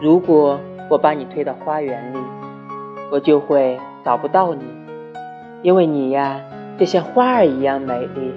[0.00, 2.18] 如果我把你推到花园里
[3.10, 4.64] 我就会找不到你
[5.62, 6.40] 因为你呀
[6.78, 8.32] 就像花儿一样美丽。